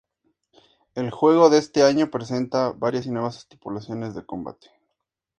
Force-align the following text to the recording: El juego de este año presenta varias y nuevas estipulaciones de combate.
El 0.95 1.11
juego 1.11 1.51
de 1.51 1.59
este 1.59 1.83
año 1.83 2.09
presenta 2.09 2.71
varias 2.71 3.05
y 3.05 3.11
nuevas 3.11 3.37
estipulaciones 3.37 4.15
de 4.15 4.25
combate. 4.25 4.71